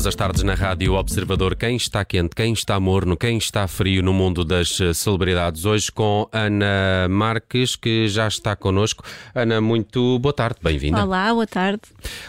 Todas 0.00 0.14
as 0.14 0.14
tardes 0.14 0.42
na 0.42 0.54
Rádio 0.54 0.94
Observador, 0.94 1.54
quem 1.54 1.76
está 1.76 2.02
quente, 2.06 2.34
quem 2.34 2.54
está 2.54 2.80
morno, 2.80 3.18
quem 3.18 3.36
está 3.36 3.68
frio 3.68 4.02
no 4.02 4.14
mundo 4.14 4.46
das 4.46 4.80
eh, 4.80 4.94
celebridades. 4.94 5.66
Hoje 5.66 5.92
com 5.92 6.26
Ana 6.32 7.06
Marques, 7.10 7.76
que 7.76 8.08
já 8.08 8.26
está 8.26 8.56
connosco. 8.56 9.04
Ana, 9.34 9.60
muito 9.60 10.18
boa 10.18 10.32
tarde, 10.32 10.56
bem-vinda. 10.62 11.04
Olá, 11.04 11.34
boa 11.34 11.46
tarde. 11.46 11.82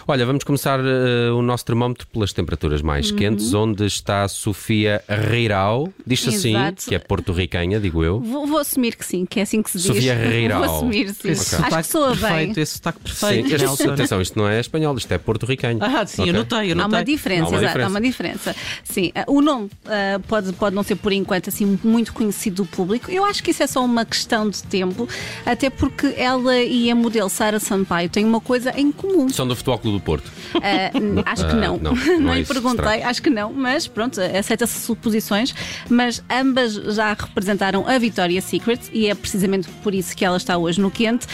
Olha, 0.05 0.25
vamos 0.25 0.43
começar 0.43 0.81
uh, 0.81 1.33
o 1.33 1.41
nosso 1.41 1.63
termómetro 1.63 2.05
pelas 2.07 2.33
temperaturas 2.33 2.81
mais 2.81 3.09
uhum. 3.09 3.15
quentes, 3.15 3.53
onde 3.53 3.85
está 3.85 4.27
Sofia 4.27 5.01
Reirau. 5.07 5.87
Diz-se 6.05 6.27
assim, 6.27 6.55
que 6.85 6.93
é 6.93 6.99
porto-ricanha, 6.99 7.79
digo 7.79 8.03
eu. 8.03 8.19
Vou, 8.19 8.47
vou, 8.47 8.57
assumir 8.57 8.97
que 8.97 9.05
sim, 9.05 9.25
que 9.25 9.39
é 9.39 9.43
assim 9.43 9.61
que 9.61 9.71
se 9.71 9.77
diz. 9.77 9.87
Sofia 9.87 10.13
Reirau. 10.13 10.65
Vou 10.65 10.75
assumir, 10.75 11.13
sim. 11.13 11.29
Esse 11.29 11.55
okay. 11.55 11.67
Acho 11.67 11.77
que 11.77 11.83
soa 11.85 12.07
perfeito, 12.09 12.53
bem. 12.53 12.63
Esse 12.63 12.73
sotaque 12.73 12.99
perfeito. 12.99 13.47
Sim, 13.47 13.55
este, 13.55 13.89
atenção, 13.89 14.21
isto 14.21 14.37
não 14.37 14.49
é 14.49 14.59
espanhol, 14.59 14.97
isto 14.97 15.09
é 15.13 15.17
porto-ricanho. 15.17 15.79
Ah, 15.81 16.05
sim, 16.05 16.23
okay. 16.23 16.33
eu 16.33 16.37
notei, 16.37 16.71
eu 16.71 16.75
notei. 16.75 16.81
Há 16.83 16.87
uma 16.99 17.05
diferença, 17.05 17.45
há 17.45 17.49
uma 17.49 17.60
exato, 17.63 17.81
há 17.81 17.87
uma 17.87 18.01
diferença. 18.01 18.55
Sim, 18.83 19.11
uh, 19.15 19.33
o 19.33 19.41
nome 19.41 19.65
uh, 19.85 20.19
pode, 20.27 20.53
pode 20.53 20.75
não 20.75 20.83
ser 20.83 20.95
por 20.95 21.11
enquanto 21.11 21.49
assim 21.49 21.79
muito 21.83 22.13
conhecido 22.13 22.63
do 22.63 22.65
público. 22.65 23.09
Eu 23.11 23.25
acho 23.25 23.43
que 23.43 23.51
isso 23.51 23.63
é 23.63 23.67
só 23.67 23.83
uma 23.83 24.05
questão 24.05 24.49
de 24.49 24.61
tempo, 24.63 25.07
até 25.45 25.69
porque 25.69 26.13
ela 26.17 26.57
e 26.57 26.89
a 26.89 26.95
modelo 26.95 27.29
Sara 27.29 27.59
Sampaio 27.59 28.09
têm 28.09 28.25
uma 28.25 28.41
coisa 28.41 28.73
em 28.77 28.91
comum. 28.91 29.29
São 29.29 29.47
do 29.47 29.55
Futebol 29.55 29.79
Clube 29.79 29.97
do 29.99 30.03
Porto? 30.03 30.27
Uh, 30.55 31.23
acho 31.25 31.47
que 31.47 31.55
não. 31.55 31.77
não, 31.77 31.95
não, 31.95 32.19
não 32.19 32.33
é 32.33 32.43
perguntei, 32.43 33.03
acho 33.03 33.21
que 33.21 33.29
não, 33.29 33.51
mas 33.53 33.87
pronto, 33.87 34.19
aceita-se 34.19 34.79
suposições. 34.81 35.53
Mas 35.89 36.23
ambas 36.29 36.73
já 36.73 37.13
representaram 37.13 37.87
a 37.87 37.97
Victoria's 37.97 38.45
Secret 38.45 38.79
e 38.91 39.07
é 39.07 39.15
precisamente 39.15 39.67
por 39.83 39.93
isso 39.93 40.15
que 40.15 40.23
ela 40.23 40.37
está 40.37 40.57
hoje 40.57 40.79
no 40.79 40.91
quente. 40.91 41.27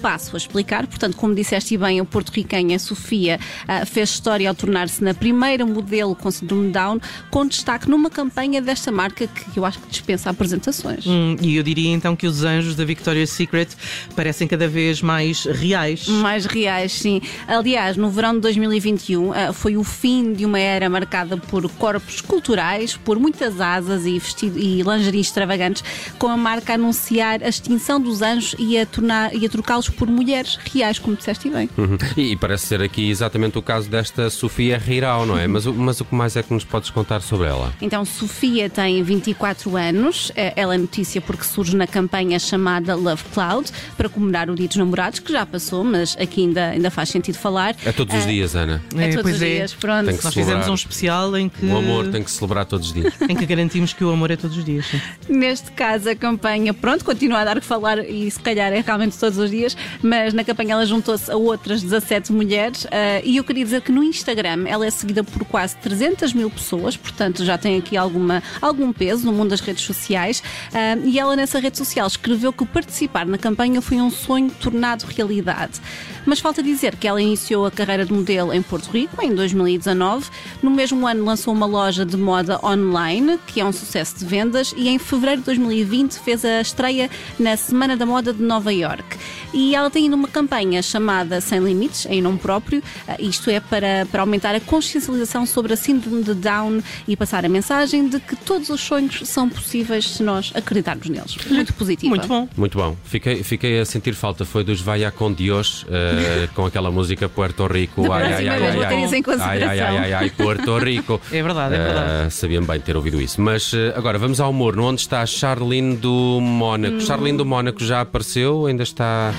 passo 0.00 0.36
a 0.36 0.38
explicar. 0.38 0.86
Portanto, 0.86 1.16
como 1.16 1.34
disseste 1.34 1.76
bem, 1.76 2.00
a 2.00 2.04
porto-riquenha 2.04 2.78
Sofia 2.78 3.38
fez 3.86 4.10
história 4.10 4.48
ao 4.48 4.54
tornar-se 4.54 5.02
na 5.02 5.14
primeira 5.14 5.57
modelo 5.66 6.14
com 6.14 6.30
síndrome 6.30 6.70
Down, 6.70 7.00
com 7.30 7.46
destaque 7.46 7.88
numa 7.88 8.10
campanha 8.10 8.60
desta 8.60 8.92
marca 8.92 9.26
que 9.26 9.58
eu 9.58 9.64
acho 9.64 9.78
que 9.78 9.88
dispensa 9.88 10.30
apresentações. 10.30 11.06
Hum, 11.06 11.36
e 11.40 11.56
eu 11.56 11.62
diria 11.62 11.90
então 11.90 12.14
que 12.14 12.26
os 12.26 12.44
anjos 12.44 12.76
da 12.76 12.84
Victoria's 12.84 13.30
Secret 13.30 13.68
parecem 14.14 14.46
cada 14.46 14.68
vez 14.68 15.02
mais 15.02 15.44
reais. 15.44 16.06
Mais 16.08 16.46
reais, 16.46 16.92
sim. 16.92 17.20
Aliás, 17.46 17.96
no 17.96 18.10
verão 18.10 18.34
de 18.34 18.40
2021 18.40 19.32
ah, 19.32 19.52
foi 19.52 19.76
o 19.76 19.84
fim 19.84 20.32
de 20.32 20.44
uma 20.44 20.58
era 20.58 20.88
marcada 20.88 21.36
por 21.36 21.68
corpos 21.72 22.20
culturais, 22.20 22.96
por 22.96 23.18
muitas 23.18 23.60
asas 23.60 24.06
e, 24.06 24.18
vestido, 24.18 24.58
e 24.58 24.82
lingerie 24.82 25.20
extravagantes, 25.20 25.82
com 26.18 26.28
a 26.28 26.36
marca 26.36 26.72
a 26.72 26.74
anunciar 26.74 27.42
a 27.42 27.48
extinção 27.48 28.00
dos 28.00 28.22
anjos 28.22 28.54
e 28.58 28.78
a, 28.78 28.86
tornar, 28.86 29.34
e 29.34 29.44
a 29.44 29.48
trocá-los 29.48 29.88
por 29.88 30.08
mulheres 30.08 30.58
reais, 30.72 30.98
como 30.98 31.16
disseste 31.16 31.48
bem. 31.48 31.68
Uhum. 31.76 31.98
E, 32.16 32.32
e 32.32 32.36
parece 32.36 32.66
ser 32.66 32.82
aqui 32.82 33.08
exatamente 33.10 33.58
o 33.58 33.62
caso 33.62 33.88
desta 33.88 34.30
Sofia 34.30 34.78
Rirau, 34.78 35.26
não 35.26 35.38
é? 35.38 35.47
Mas, 35.48 35.66
mas 35.66 36.00
o 36.00 36.04
que 36.04 36.14
mais 36.14 36.36
é 36.36 36.42
que 36.42 36.52
nos 36.52 36.64
podes 36.64 36.90
contar 36.90 37.20
sobre 37.20 37.48
ela? 37.48 37.72
Então, 37.80 38.04
Sofia 38.04 38.68
tem 38.68 39.02
24 39.02 39.76
anos. 39.76 40.30
É, 40.36 40.52
ela 40.56 40.74
é 40.74 40.78
notícia 40.78 41.20
porque 41.20 41.44
surge 41.44 41.76
na 41.76 41.86
campanha 41.86 42.38
chamada 42.38 42.94
Love 42.94 43.24
Cloud 43.32 43.70
para 43.96 44.08
comemorar 44.08 44.50
o 44.50 44.54
Dia 44.54 44.68
dos 44.68 44.76
Namorados, 44.76 45.18
que 45.18 45.32
já 45.32 45.46
passou, 45.46 45.82
mas 45.84 46.16
aqui 46.18 46.42
ainda, 46.42 46.70
ainda 46.70 46.90
faz 46.90 47.08
sentido 47.08 47.36
falar. 47.36 47.74
É 47.84 47.92
todos 47.92 48.14
os 48.14 48.24
uh, 48.24 48.28
dias, 48.28 48.54
Ana. 48.54 48.82
É, 48.96 49.04
é 49.04 49.16
todos 49.16 49.32
os 49.32 49.42
é. 49.42 49.46
dias, 49.46 49.74
pronto. 49.74 50.06
Nós 50.06 50.16
celebrar. 50.16 50.32
fizemos 50.32 50.68
um 50.68 50.74
especial 50.74 51.36
em 51.36 51.48
que. 51.48 51.66
O 51.66 51.76
amor 51.76 52.08
tem 52.08 52.22
que 52.22 52.30
celebrar 52.30 52.64
todos 52.64 52.88
os 52.88 52.92
dias. 52.92 53.14
em 53.28 53.34
que 53.34 53.46
garantimos 53.46 53.92
que 53.92 54.04
o 54.04 54.10
amor 54.10 54.30
é 54.30 54.36
todos 54.36 54.56
os 54.56 54.64
dias. 54.64 54.86
Sim. 54.86 55.00
Neste 55.28 55.70
caso, 55.72 56.08
a 56.10 56.14
campanha, 56.14 56.72
pronto, 56.74 57.04
continua 57.04 57.40
a 57.40 57.44
dar 57.44 57.60
que 57.60 57.66
falar 57.66 57.98
e 57.98 58.30
se 58.30 58.40
calhar 58.40 58.72
é 58.72 58.80
realmente 58.80 59.16
todos 59.18 59.38
os 59.38 59.50
dias, 59.50 59.76
mas 60.02 60.32
na 60.32 60.44
campanha 60.44 60.74
ela 60.74 60.86
juntou-se 60.86 61.30
a 61.30 61.36
outras 61.36 61.82
17 61.82 62.32
mulheres 62.32 62.84
uh, 62.84 62.88
e 63.24 63.36
eu 63.36 63.44
queria 63.44 63.64
dizer 63.64 63.82
que 63.82 63.92
no 63.92 64.02
Instagram 64.02 64.64
ela 64.66 64.86
é 64.86 64.90
seguida 64.90 65.22
por 65.22 65.37
quase 65.44 65.76
300 65.76 66.32
mil 66.32 66.50
pessoas, 66.50 66.96
portanto 66.96 67.44
já 67.44 67.58
tem 67.58 67.78
aqui 67.78 67.96
alguma, 67.96 68.42
algum 68.60 68.92
peso 68.92 69.26
no 69.26 69.32
mundo 69.32 69.50
das 69.50 69.60
redes 69.60 69.84
sociais. 69.84 70.42
Uh, 70.68 71.06
e 71.06 71.18
ela, 71.18 71.36
nessa 71.36 71.58
rede 71.58 71.76
social, 71.76 72.06
escreveu 72.06 72.52
que 72.52 72.64
participar 72.66 73.26
na 73.26 73.38
campanha 73.38 73.80
foi 73.80 73.98
um 73.98 74.10
sonho 74.10 74.50
tornado 74.50 75.04
realidade. 75.04 75.80
Mas 76.26 76.40
falta 76.40 76.62
dizer 76.62 76.94
que 76.96 77.08
ela 77.08 77.22
iniciou 77.22 77.64
a 77.64 77.70
carreira 77.70 78.04
de 78.04 78.12
modelo 78.12 78.52
em 78.52 78.60
Porto 78.60 78.90
Rico 78.90 79.22
em 79.22 79.34
2019. 79.34 80.28
No 80.62 80.70
mesmo 80.70 81.06
ano 81.06 81.24
lançou 81.24 81.54
uma 81.54 81.64
loja 81.64 82.04
de 82.04 82.18
moda 82.18 82.60
online, 82.62 83.38
que 83.46 83.60
é 83.60 83.64
um 83.64 83.72
sucesso 83.72 84.18
de 84.18 84.26
vendas, 84.26 84.74
e 84.76 84.88
em 84.88 84.98
fevereiro 84.98 85.40
de 85.40 85.46
2020 85.46 86.18
fez 86.18 86.44
a 86.44 86.60
estreia 86.60 87.10
na 87.38 87.56
Semana 87.56 87.96
da 87.96 88.04
Moda 88.04 88.34
de 88.34 88.42
Nova 88.42 88.70
York. 88.70 89.16
E 89.54 89.74
ela 89.74 89.90
tem 89.90 90.04
ainda 90.04 90.16
uma 90.16 90.28
campanha 90.28 90.82
chamada 90.82 91.40
Sem 91.40 91.60
Limites, 91.60 92.04
em 92.06 92.20
nome 92.20 92.38
próprio, 92.38 92.82
ah, 93.06 93.16
isto 93.18 93.48
é 93.48 93.60
para, 93.60 94.06
para 94.10 94.20
aumentar 94.20 94.54
a 94.54 94.60
consciencialização 94.60 95.17
sobre 95.46 95.72
a 95.72 95.76
síndrome 95.76 96.22
de 96.22 96.34
Down 96.34 96.82
e 97.06 97.16
passar 97.16 97.44
a 97.44 97.48
mensagem 97.48 98.08
de 98.08 98.20
que 98.20 98.36
todos 98.36 98.68
os 98.70 98.80
sonhos 98.80 99.28
são 99.28 99.48
possíveis 99.48 100.08
se 100.08 100.22
nós 100.22 100.52
acreditarmos 100.54 101.08
neles. 101.08 101.36
Muito 101.48 101.72
positivo. 101.74 102.08
Muito 102.08 102.28
bom. 102.28 102.48
Muito 102.56 102.78
bom. 102.78 102.96
Fiquei, 103.04 103.42
fiquei 103.42 103.80
a 103.80 103.84
sentir 103.84 104.14
falta, 104.14 104.44
foi 104.44 104.64
dos 104.64 104.80
Vaya 104.80 105.10
com 105.10 105.32
Dios, 105.32 105.84
uh, 105.88 106.52
com 106.54 106.66
aquela 106.66 106.90
música 106.90 107.28
Puerto 107.28 107.66
Rico. 107.66 108.10
Ai, 108.12 108.22
ai, 108.22 108.32
ai, 108.32 108.48
ai, 108.48 108.60
ai, 108.60 109.24
ai, 109.40 109.62
ai, 109.62 109.80
ai, 109.80 110.12
ai, 110.12 110.30
Puerto 110.30 110.78
Rico. 110.78 111.20
É 111.30 111.42
verdade, 111.42 111.74
é 111.74 111.78
verdade. 111.78 112.26
Uh, 112.26 112.30
sabiam 112.30 112.64
bem 112.64 112.80
ter 112.80 112.96
ouvido 112.96 113.20
isso. 113.20 113.40
Mas 113.40 113.72
uh, 113.72 113.92
agora 113.94 114.18
vamos 114.18 114.40
ao 114.40 114.50
humor, 114.50 114.78
onde 114.78 115.00
está 115.00 115.24
Charlene 115.26 115.96
do 115.96 116.40
Mónaco. 116.40 116.96
Hum. 116.96 117.00
Charlene 117.00 117.38
do 117.38 117.44
Mónaco 117.44 117.84
já 117.84 118.00
apareceu, 118.00 118.66
ainda 118.66 118.82
está 118.82 119.32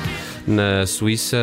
na 0.49 0.85
Suíça, 0.85 1.37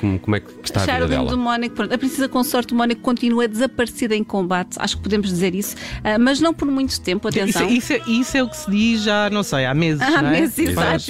como, 0.00 0.18
como 0.18 0.36
é 0.36 0.40
que 0.40 0.50
está 0.64 0.80
a, 0.80 0.82
a 0.82 0.86
vida 0.86 1.08
dela? 1.08 1.30
do 1.30 1.38
Mónaco, 1.38 1.74
pronto, 1.74 1.94
a 1.94 1.98
princesa 1.98 2.28
consorte 2.28 2.68
do 2.68 2.74
Mónaco 2.74 3.00
continua 3.00 3.46
desaparecida 3.46 4.14
em 4.16 4.24
combate, 4.24 4.76
acho 4.78 4.96
que 4.96 5.02
podemos 5.02 5.28
dizer 5.28 5.54
isso, 5.54 5.76
uh, 5.76 6.18
mas 6.18 6.40
não 6.40 6.52
por 6.52 6.66
muito 6.66 7.00
tempo, 7.00 7.28
atenção. 7.28 7.68
Isso, 7.68 7.92
isso, 7.92 7.92
é, 7.92 8.10
isso, 8.10 8.36
é, 8.36 8.42
o 8.42 8.48
que 8.48 8.56
se 8.56 8.70
diz 8.70 9.02
já, 9.02 9.28
não 9.30 9.42
sei, 9.42 9.66
há 9.66 9.74
meses, 9.74 10.00
Há 10.00 10.18
é? 10.18 10.22
meses, 10.22 10.58
exato. 10.58 11.04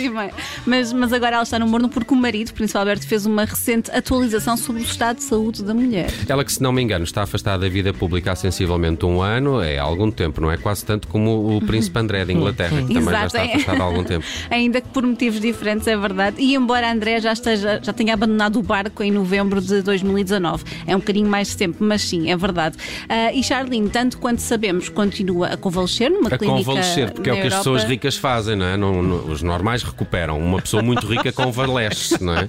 Mas, 0.67 0.93
mas 0.93 1.13
agora 1.13 1.37
ela 1.37 1.43
está 1.43 1.59
no 1.59 1.67
morno 1.67 1.89
porque 1.89 2.13
o 2.13 2.17
marido, 2.17 2.49
o 2.49 2.55
Príncipe 2.55 2.79
Alberto, 2.79 3.07
fez 3.07 3.27
uma 3.27 3.45
recente 3.45 3.91
atualização 3.91 4.57
sobre 4.57 4.83
o 4.83 4.85
estado 4.85 5.19
de 5.19 5.25
saúde 5.25 5.63
da 5.63 5.75
mulher. 5.75 6.11
Ela 6.29 6.45
que, 6.45 6.53
se 6.53 6.63
não 6.63 6.73
me 6.73 6.83
engano, 6.83 7.05
está 7.05 7.23
afastada 7.23 7.59
da 7.59 7.69
vida 7.69 7.93
pública 7.93 8.33
há 8.33 8.37
sensivelmente 8.37 9.05
um 9.07 9.23
ano, 9.23 9.61
é 9.63 9.79
há 9.79 9.83
algum 9.83 10.11
tempo, 10.11 10.41
não 10.41 10.51
é? 10.51 10.57
Quase 10.57 10.85
tanto 10.85 11.09
como 11.09 11.57
o 11.57 11.61
Príncipe 11.61 11.99
André 11.99 12.25
de 12.25 12.33
Inglaterra, 12.33 12.83
que 12.83 12.95
também 12.95 12.99
Exato, 12.99 13.17
já 13.19 13.27
está 13.27 13.45
é. 13.45 13.55
afastado 13.55 13.81
há 13.81 13.85
algum 13.85 14.05
tempo. 14.05 14.25
Ainda 14.51 14.81
que 14.81 14.89
por 14.89 15.07
motivos 15.07 15.41
diferentes, 15.41 15.87
é 15.87 15.97
verdade. 15.97 16.37
E 16.39 16.55
embora 16.55 16.91
André 16.91 17.21
já 17.21 17.33
esteja, 17.37 17.81
já 17.83 17.93
tenha 17.93 18.15
abandonado 18.15 18.59
o 18.59 18.63
barco 18.63 19.03
em 19.03 19.11
novembro 19.11 19.61
de 19.61 19.83
2019. 19.83 20.65
É 20.87 20.95
um 20.95 20.99
bocadinho 20.99 21.29
mais 21.29 21.49
de 21.49 21.57
tempo, 21.57 21.79
mas 21.81 22.03
sim, 22.03 22.31
é 22.31 22.37
verdade. 22.37 22.77
Uh, 22.77 23.35
e 23.35 23.43
Charlene, 23.43 23.89
tanto 23.89 24.19
quanto 24.19 24.41
sabemos, 24.41 24.89
continua 24.89 25.49
a 25.49 25.57
convalescer 25.57 26.11
numa 26.11 26.29
a 26.29 26.39
clínica. 26.39 26.61
A 26.61 26.65
convalescer, 26.65 27.11
porque 27.13 27.31
é 27.31 27.33
o 27.33 27.37
que 27.37 27.47
as 27.47 27.55
pessoas 27.55 27.85
ricas 27.85 28.17
fazem, 28.17 28.57
não 28.57 28.67
é? 28.67 28.77
Não, 28.77 29.03
não, 29.03 29.27
os 29.27 29.43
normais 29.43 29.83
recuperam. 29.83 30.39
Uma 30.39 30.61
pessoa 30.61 30.83
muito 30.83 31.07
rica 31.07 31.33
convalesce, 31.33 32.23
não 32.23 32.35
é? 32.35 32.49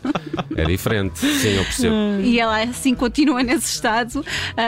É 0.56 0.66
diferente, 0.66 1.20
sim, 1.20 1.56
eu 1.56 1.64
percebo. 1.64 1.96
E 2.22 2.40
ela 2.40 2.62
assim 2.64 2.96
continua 2.96 3.44
nesse 3.44 3.74
estado, 3.74 4.20
uh, 4.20 4.26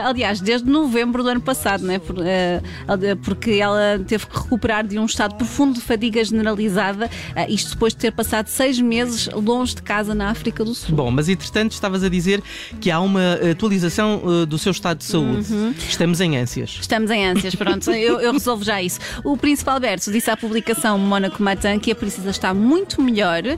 aliás, 0.08 0.40
desde 0.40 0.70
novembro 0.70 1.24
do 1.24 1.30
ano 1.30 1.42
passado, 1.42 1.84
não 1.84 1.94
é? 1.94 2.00
Por, 2.00 2.18
uh, 2.18 3.18
porque 3.24 3.52
ela 3.52 4.00
teve 4.06 4.28
que 4.28 4.38
recuperar 4.38 4.86
de 4.86 5.00
um 5.00 5.06
estado 5.06 5.36
profundo 5.36 5.76
de 5.76 5.82
fadiga 5.82 6.24
generalizada, 6.24 7.10
isto 7.48 7.72
depois 7.72 7.94
de 7.94 8.00
ter 8.00 8.12
passado 8.12 8.48
seis 8.48 8.80
meses 8.80 9.30
longe 9.34 9.76
de 9.76 9.82
casa 9.82 10.09
na 10.14 10.30
África 10.30 10.64
do 10.64 10.74
Sul. 10.74 10.96
Bom, 10.96 11.12
mas 11.12 11.30
entretanto 11.30 11.72
estavas 11.72 12.04
a 12.04 12.10
dizer 12.10 12.42
que 12.80 12.90
há 12.92 13.00
uma 13.00 13.34
atualização 13.52 14.22
uh, 14.24 14.46
do 14.46 14.58
seu 14.58 14.72
estado 14.72 15.00
de 15.00 15.06
saúde. 15.06 15.52
Uhum. 15.52 15.74
Estamos 15.88 16.22
em 16.22 16.38
ânsias. 16.38 16.78
Estamos 16.82 17.12
em 17.12 17.26
ânsias, 17.26 17.56
pronto, 17.56 17.90
eu, 17.92 18.20
eu, 18.20 18.34
resolvo 18.34 18.64
já 18.64 18.82
isso. 18.82 19.00
O 19.24 19.38
Príncipe 19.38 19.70
Alberto 19.70 20.12
disse 20.12 20.30
à 20.30 20.38
publicação 20.38 20.98
Mónaco 20.98 21.42
Matan 21.42 21.80
que 21.80 21.92
a 21.92 21.96
princesa 21.96 22.30
está 22.30 22.54
muito 22.54 23.02
melhor 23.02 23.44
uh, 23.46 23.58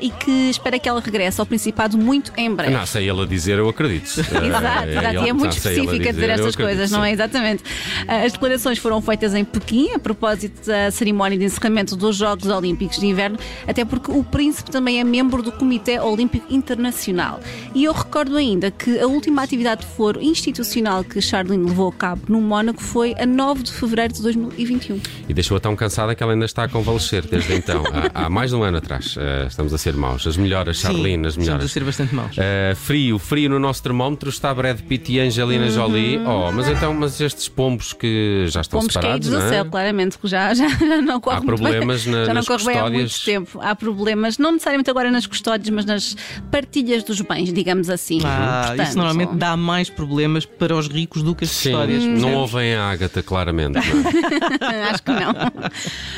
e 0.00 0.10
que 0.10 0.50
espera 0.50 0.78
que 0.78 0.88
ela 0.88 1.00
regresse 1.00 1.40
ao 1.40 1.46
Principado 1.46 1.98
muito 1.98 2.32
em 2.36 2.54
breve. 2.54 2.72
Não, 2.72 2.86
sei 2.86 3.08
ela 3.08 3.26
dizer, 3.26 3.58
eu 3.58 3.68
acredito. 3.68 4.06
exato, 4.20 4.88
exato. 4.88 5.24
E 5.24 5.28
é 5.28 5.32
muito 5.32 5.56
específica 5.56 6.12
dizer, 6.12 6.30
estas 6.30 6.56
coisas, 6.56 6.90
não 6.90 7.04
é? 7.04 7.12
Exatamente. 7.12 7.62
Uh, 7.62 8.26
as 8.26 8.32
declarações 8.32 8.78
foram 8.78 9.02
feitas 9.02 9.34
em 9.34 9.44
Pequim 9.44 9.92
a 9.94 9.98
propósito 9.98 10.66
da 10.66 10.90
cerimónia 10.90 11.36
de 11.36 11.44
encerramento 11.44 11.96
dos 11.96 12.16
Jogos 12.16 12.46
Olímpicos 12.46 12.98
de 12.98 13.06
Inverno, 13.06 13.38
até 13.66 13.84
porque 13.84 14.10
o 14.10 14.22
príncipe 14.22 14.70
também 14.70 15.00
é 15.00 15.04
membro 15.04 15.42
do 15.42 15.50
Comitê 15.52 15.79
Olímpico 16.02 16.52
Internacional. 16.52 17.40
E 17.74 17.84
eu 17.84 17.92
recordo 17.92 18.36
ainda 18.36 18.70
que 18.70 18.98
a 18.98 19.06
última 19.06 19.42
atividade 19.42 19.82
de 19.82 19.86
foro 19.86 20.20
institucional 20.20 21.04
que 21.04 21.20
Charlene 21.20 21.68
levou 21.68 21.88
a 21.88 21.92
cabo 21.92 22.22
no 22.28 22.40
Mónaco 22.40 22.82
foi 22.82 23.14
a 23.18 23.26
9 23.26 23.62
de 23.62 23.72
fevereiro 23.72 24.14
de 24.14 24.22
2021. 24.22 25.00
E 25.28 25.34
deixou-a 25.34 25.60
tão 25.60 25.76
cansada 25.76 26.14
que 26.14 26.22
ela 26.22 26.32
ainda 26.32 26.44
está 26.44 26.64
a 26.64 26.68
convalescer 26.68 27.24
desde 27.26 27.54
então. 27.54 27.82
há, 28.14 28.26
há, 28.26 28.30
mais 28.30 28.50
de 28.50 28.56
um 28.56 28.62
ano 28.62 28.78
atrás. 28.78 29.16
Uh, 29.16 29.46
estamos 29.46 29.72
a 29.72 29.78
ser 29.78 29.94
maus. 29.94 30.26
As 30.26 30.36
melhoras, 30.36 30.78
Charlene, 30.78 31.26
as 31.26 31.36
melhoras. 31.36 31.64
Estamos 31.64 31.64
a 31.64 31.68
ser 31.68 31.84
bastante 31.84 32.14
maus. 32.14 32.36
Uh, 32.36 32.76
frio, 32.76 33.18
frio 33.18 33.50
no 33.50 33.58
nosso 33.58 33.82
termómetro 33.82 34.30
está 34.30 34.52
Brad 34.54 34.80
Pitt 34.80 35.12
e 35.12 35.20
Angelina 35.20 35.66
uhum. 35.66 35.70
Jolie. 35.70 36.18
Oh, 36.18 36.52
mas 36.52 36.68
então, 36.68 36.92
mas 36.92 37.20
estes 37.20 37.48
pombos 37.48 37.92
que 37.92 38.46
já 38.48 38.60
estão 38.60 38.80
pombos 38.80 38.92
separados. 38.92 39.26
Pombos 39.26 39.38
caídos 39.38 39.50
do 39.50 39.54
é? 39.54 39.56
céu, 39.56 39.70
claramente, 39.70 40.18
que 40.18 40.28
já, 40.28 40.52
já, 40.54 40.68
já 40.76 41.02
não 41.02 41.20
corre 41.20 41.38
Há 41.38 41.42
problemas 41.42 42.04
bem. 42.04 42.14
Na, 42.14 42.24
já 42.24 42.34
não 42.34 42.44
corre 42.44 42.64
bem 42.64 42.78
há 42.78 42.90
muito 42.90 43.24
tempo. 43.24 43.60
Há 43.62 43.74
problemas, 43.74 44.38
não 44.38 44.52
necessariamente 44.52 44.90
agora 44.90 45.10
nas 45.10 45.26
custódias, 45.26 45.69
mas 45.70 45.84
nas 45.84 46.16
partilhas 46.50 47.02
dos 47.02 47.20
bens, 47.20 47.52
digamos 47.52 47.88
assim. 47.90 48.20
Ah, 48.24 48.64
Portanto, 48.68 48.86
isso 48.88 48.96
normalmente 48.98 49.34
dá 49.36 49.56
mais 49.56 49.88
problemas 49.90 50.44
para 50.44 50.76
os 50.76 50.88
ricos 50.88 51.22
do 51.22 51.34
que 51.34 51.44
as 51.44 51.50
Sim, 51.50 51.70
histórias. 51.70 52.02
não 52.04 52.10
percebes? 52.12 52.36
ouvem 52.36 52.74
a 52.74 52.90
Ágata, 52.90 53.22
claramente. 53.22 53.74
não 53.74 54.68
é? 54.70 54.82
Acho 54.90 55.02
que 55.02 55.10
não. 55.12 55.32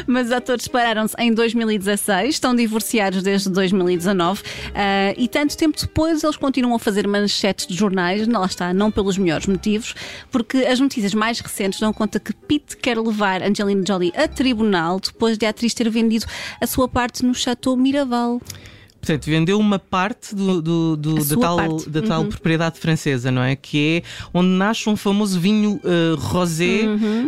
Mas 0.07 0.27
os 0.27 0.33
atores 0.33 0.65
separaram-se 0.65 1.15
em 1.19 1.33
2016, 1.33 2.35
estão 2.35 2.55
divorciados 2.55 3.23
desde 3.23 3.49
2019 3.51 4.43
ah, 4.75 5.15
e 5.17 5.29
tanto 5.29 5.57
tempo 5.57 5.79
depois 5.79 6.23
eles 6.23 6.37
continuam 6.37 6.75
a 6.75 6.79
fazer 6.79 7.07
manchetes 7.07 7.67
de 7.67 7.75
jornais, 7.75 8.27
não 8.27 8.41
lá 8.41 8.47
está, 8.47 8.73
não 8.73 8.91
pelos 8.91 9.17
melhores 9.19 9.47
motivos, 9.47 9.95
porque 10.31 10.59
as 10.59 10.81
notícias 10.81 11.15
mais 11.15 11.41
recentes 11.41 11.81
dão 11.81 11.93
conta 11.93 12.19
que 12.21 12.33
Pete 12.33 12.77
quer 12.77 12.99
levar 12.99 13.43
Angelina 13.43 13.83
Jolie 13.87 14.13
a 14.17 14.27
tribunal 14.29 15.01
depois 15.01 15.37
de 15.39 15.47
a 15.47 15.51
atriz 15.51 15.75
ter 15.75 15.89
vendido 15.91 16.27
a 16.61 16.67
sua 16.67 16.89
parte 16.89 17.25
no 17.25 17.35
Chateau 17.35 17.77
Miraval. 17.77 18.41
Portanto, 19.03 19.25
vendeu 19.27 19.59
uma 19.59 19.81
parte 19.81 20.33
do, 20.33 20.63
do- 20.63 20.97
do- 20.97 21.25
da 21.25 21.37
tal, 21.37 21.57
parte. 21.57 21.91
da 21.91 22.03
tal 22.03 22.25
propriedade 22.25 22.79
francesa, 22.79 23.33
não 23.33 23.43
é? 23.43 23.57
Que 23.57 23.97
é 24.05 24.29
onde 24.33 24.49
nasce 24.51 24.89
um 24.89 24.95
famoso 24.97 25.41
vinho 25.41 25.81
eh, 25.85 26.15
rosé, 26.17 26.83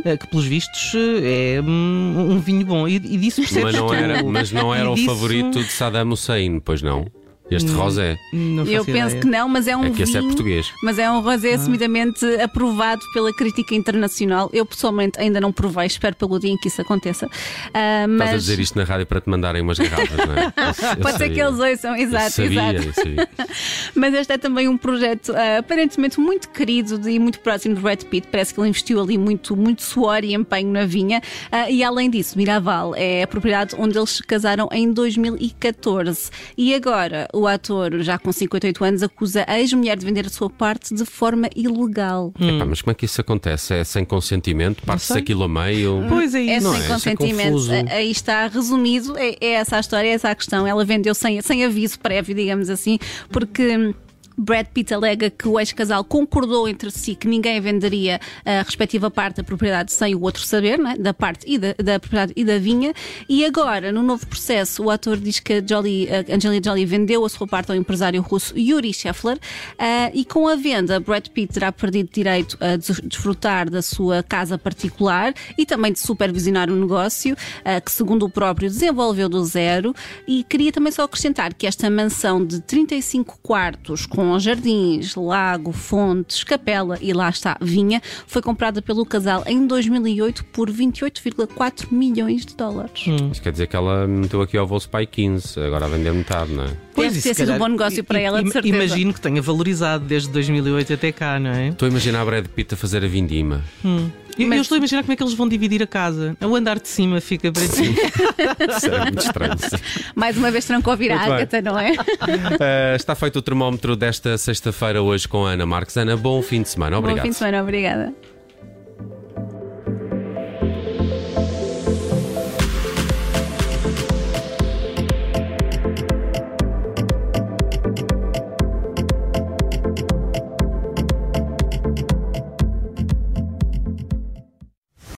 eh, 0.05 0.17
que 0.17 0.25
pelos 0.29 0.45
vistos 0.47 0.93
eh, 0.95 1.57
é 1.57 1.61
hum, 1.61 2.29
um 2.31 2.39
vinho 2.39 2.65
bom. 2.65 2.87
E, 2.87 2.95
e 2.95 3.17
disso 3.17 3.41
percebes 3.41 3.65
mas, 3.65 3.75
não 3.75 3.93
era, 3.93 4.23
mas 4.23 4.53
não 4.53 4.73
era 4.73 4.89
o 4.89 4.95
disso- 4.95 5.07
favorito 5.09 5.59
de 5.65 5.73
Saddam 5.73 6.11
Hussein, 6.13 6.61
pois 6.61 6.81
não? 6.81 7.07
Este 7.51 7.71
rosé. 7.73 8.17
Não 8.33 8.65
Eu 8.65 8.85
penso 8.85 9.09
ideia. 9.09 9.21
que 9.21 9.27
não, 9.27 9.49
mas 9.49 9.69
é 9.69 9.77
um 9.77 9.85
É 9.85 9.91
que 9.91 10.03
esse 10.03 10.17
é 10.17 10.21
vinho. 10.21 10.31
português. 10.33 10.67
Mas 10.83 10.99
é 10.99 11.11
um 11.11 11.21
rosé 11.21 11.53
assumidamente 11.55 12.25
aprovado 12.43 13.03
pela 13.13 13.33
crítica 13.35 13.75
internacional. 13.75 14.49
Eu 14.53 14.65
pessoalmente 14.65 15.21
ainda 15.21 15.41
não 15.41 15.53
provei, 15.53 15.87
espero 15.87 16.17
pelo 16.17 16.39
dia 16.41 16.51
em 16.51 16.57
que 16.57 16.69
isso 16.69 16.81
aconteça. 16.81 17.29
Ah, 17.75 18.07
mas 18.09 18.15
Estás 18.29 18.33
a 18.35 18.37
dizer 18.39 18.61
isto 18.61 18.79
na 18.79 18.85
rádio 18.85 19.07
para 19.07 19.21
te 19.21 19.29
mandarem 19.29 19.61
umas 19.63 19.79
garrafas, 19.79 20.17
não 20.27 20.35
é? 20.35 20.45
Eu- 20.47 20.91
eu 20.97 21.03
pode 21.03 21.19
ser 21.19 21.29
que 21.31 21.41
eles 21.41 21.59
ouçam, 21.61 21.95
exato, 21.97 22.31
sabia, 22.31 22.73
exato. 22.75 22.95
sabia. 22.95 23.29
Mas 23.95 24.15
este 24.15 24.33
é 24.33 24.39
também 24.39 24.67
um 24.69 24.77
projeto 24.77 25.33
ah, 25.37 25.59
aparentemente 25.59 26.19
muito 26.19 26.49
querido 26.49 27.09
e 27.09 27.19
muito 27.19 27.39
próximo 27.41 27.75
de 27.75 27.81
Brad 27.83 28.03
Pitt. 28.05 28.27
Parece 28.31 28.55
que 28.55 28.61
ele 28.61 28.71
investiu 28.71 29.01
ali 29.01 29.19
muito, 29.19 29.55
muito 29.55 29.83
suor 29.83 30.25
e 30.25 30.35
empenho 30.35 30.73
na 30.73 30.87
vinha. 30.87 31.21
Ah, 31.53 31.71
e 31.71 31.85
além 31.85 32.09
disso, 32.11 32.37
Miraval 32.39 32.95
é 32.97 33.23
a 33.23 33.27
propriedade 33.27 33.77
onde 33.79 33.97
eles 33.99 34.11
se 34.11 34.23
casaram 34.23 34.69
em 34.73 34.91
2014. 34.93 36.31
E 36.57 36.75
agora 36.75 37.29
o 37.35 37.47
ator, 37.47 38.01
já 38.01 38.19
com 38.19 38.33
58 38.33 38.85
anos, 38.85 39.03
acusa 39.03 39.45
a 39.47 39.59
ex-mulher 39.61 39.97
de 39.97 40.07
vender 40.07 40.27
a 40.27 40.31
sua 40.31 40.49
parte 40.49 40.95
de 40.95 41.05
forma 41.05 41.49
ilegal. 41.57 42.33
Epá, 42.41 42.65
mas 42.65 42.81
como 42.81 42.93
é 42.93 42.95
que 42.95 43.05
isso 43.05 43.21
acontece? 43.21 43.75
É 43.75 43.85
sem 43.85 44.05
consentimento? 44.05 44.83
Parte-se 44.85 45.13
sei. 45.15 45.23
aquilo 45.23 45.45
a 45.45 45.49
meio? 45.49 46.05
Pois 46.09 46.35
é 46.35 46.39
É 46.47 46.57
isso. 46.59 46.67
Não 46.67 46.73
sem 46.75 46.83
é? 46.83 46.85
É 46.85 46.89
consentimento. 46.89 47.57
A- 47.71 47.95
Aí 47.95 48.11
está 48.11 48.47
resumido. 48.47 49.17
É, 49.19 49.37
é 49.41 49.49
essa 49.55 49.77
a 49.77 49.81
história, 49.81 50.09
é 50.09 50.13
essa 50.13 50.31
a 50.31 50.35
questão. 50.35 50.67
Ela 50.67 50.85
vendeu 50.85 51.15
sem, 51.15 51.41
sem 51.43 51.65
aviso 51.65 51.99
prévio, 51.99 52.35
digamos 52.35 52.71
assim, 52.71 52.99
porque. 53.31 53.95
Brad 54.37 54.67
Pitt 54.67 54.93
alega 54.93 55.31
que 55.31 55.47
o 55.49 55.59
ex-casal 55.59 56.05
concordou 56.05 56.69
entre 56.69 56.91
si 56.91 57.15
que 57.15 57.29
ninguém 57.29 57.61
venderia 57.61 58.21
a 58.45 58.63
respectiva 58.63 59.11
parte 59.11 59.37
da 59.37 59.45
propriedade 59.45 59.93
sem 59.93 60.15
o 60.15 60.23
outro 60.23 60.43
saber, 60.45 60.79
não 60.79 60.91
é? 60.91 60.97
da 60.97 61.15
parte 61.15 61.45
e 61.47 61.59
da, 61.59 61.75
da 61.83 62.01
propriedade 62.01 62.33
e 62.37 62.45
da 62.45 62.59
vinha. 62.59 62.93
E 63.29 63.45
agora, 63.45 63.93
no 63.93 64.03
novo 64.03 64.27
processo, 64.27 64.85
o 64.85 64.91
ator 64.91 65.17
diz 65.17 65.41
que 65.41 65.63
Jolie, 65.67 66.09
Angelina 66.31 66.63
Jolie 66.65 66.87
vendeu 66.87 67.25
a 67.25 67.29
sua 67.29 67.47
parte 67.47 67.71
ao 67.71 67.77
empresário 67.77 68.21
russo 68.23 68.59
Yuri 68.59 68.93
Scheffler 68.93 69.39
ah, 69.79 70.11
e 70.13 70.25
com 70.25 70.49
a 70.49 70.57
venda, 70.57 70.99
Brad 71.01 71.29
Pitt 71.29 71.53
terá 71.55 71.71
perdido 71.73 72.11
direito 72.13 72.57
a 72.61 72.77
des- 72.77 73.01
desfrutar 73.05 73.71
da 73.71 73.83
sua 73.83 74.23
casa 74.23 74.59
particular 74.59 75.33
e 75.57 75.65
também 75.67 75.93
de 75.93 76.01
supervisionar 76.01 76.71
o 76.71 76.77
negócio, 76.77 77.37
ah, 77.65 77.81
que 77.81 77.91
segundo 77.93 78.27
o 78.27 78.31
próprio 78.31 78.69
desenvolveu 78.69 79.29
do 79.29 79.45
zero. 79.45 79.95
E 80.27 80.43
queria 80.45 80.73
também 80.73 80.93
só 80.93 81.03
acrescentar 81.05 81.55
que 81.55 81.67
esta 81.67 81.89
mansão 81.91 82.45
de 82.45 82.61
35 82.61 83.39
quartos 83.43 84.07
com 84.07 84.24
jardins, 84.39 85.15
lago, 85.15 85.73
fontes, 85.73 86.45
capela 86.45 86.99
e 87.01 87.13
lá 87.13 87.29
está, 87.29 87.57
vinha, 87.61 88.01
foi 88.27 88.43
comprada 88.43 88.83
pelo 88.83 89.05
casal 89.05 89.43
em 89.47 89.67
2008 89.67 90.45
por 90.47 90.71
28,4 90.71 91.87
milhões 91.91 92.45
de 92.45 92.57
dólares. 92.57 93.07
Isso 93.31 93.43
quer 93.43 93.53
dizer 93.53 93.67
que 93.67 93.77
ela 93.77 94.07
meteu 94.07 94.43
aqui 94.43 94.57
ao 94.57 94.67
bolso 94.67 94.89
pai 94.89 95.07
15, 95.07 95.61
agora 95.61 95.87
a 95.87 95.89
vender 95.89 96.13
metade, 96.13 96.53
não 96.53 96.65
é? 96.65 96.77
Pois, 96.95 97.13
Deve 97.13 97.23
ter 97.23 97.35
sido 97.35 97.53
um 97.53 97.59
bom 97.59 97.69
negócio 97.69 98.05
para 98.05 98.21
ela, 98.21 98.43
de 98.43 98.51
certeza. 98.51 98.77
Imagino 98.77 99.13
que 99.13 99.21
tenha 99.21 99.43
valorizado 99.43 100.05
desde 100.05 100.29
2008 100.31 100.93
até 100.95 101.11
cá, 101.13 101.39
não 101.41 101.51
é? 101.51 101.69
Estou 101.69 101.87
a 101.87 101.91
imaginar 101.91 102.21
a 102.21 102.25
Brad 102.25 102.47
Pitt 102.47 102.75
a 102.75 102.77
fazer 102.77 103.05
a 103.05 103.09
vindima. 103.09 103.63
Eu, 103.85 104.47
Mas- 104.49 104.57
eu 104.57 104.63
estou 104.63 104.75
a 104.77 104.79
imaginar 104.79 105.03
como 105.03 105.13
é 105.13 105.17
que 105.17 105.23
eles 105.23 105.35
vão 105.35 105.49
dividir 105.49 105.83
a 105.83 105.87
casa. 105.87 106.37
O 106.41 106.55
andar 106.57 106.79
de 106.79 106.89
cima 106.89 107.21
fica 107.21 107.51
para 107.53 107.63
ti. 107.69 107.95
Isso 108.77 108.87
era 108.87 109.03
muito 109.05 109.19
estranho. 109.21 109.59
sim. 109.59 109.77
Mais 110.15 110.37
uma 110.37 110.51
vez 110.51 110.65
trancou 110.65 110.93
a 110.93 110.97
vir 110.97 111.13
a. 111.13 111.21
Ágata, 111.21 111.63
não 111.63 111.79
é? 111.79 111.93
Uh, 111.93 112.95
está 112.97 113.15
feito 113.15 113.39
o 113.39 113.43
termómetro 113.43 113.95
desta 113.97 114.37
sexta-feira 114.39 115.03
hoje 115.03 115.27
com 115.29 115.47
a 115.47 115.51
Ana 115.51 115.67
Marques. 115.67 115.97
Ana, 115.97 116.17
bom 116.17 116.43
fim 116.43 116.63
de 116.63 116.69
semana. 116.69 116.99
Obrigado. 116.99 117.19
Bom 117.19 117.23
fim 117.23 117.31
de 117.31 117.37
semana, 117.37 117.63
obrigada. 117.63 118.13